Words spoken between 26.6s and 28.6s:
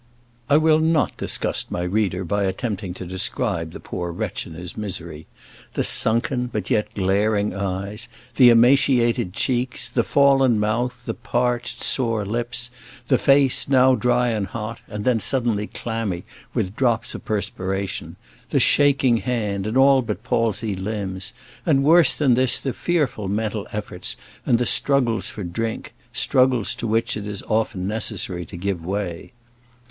to which it is often necessary to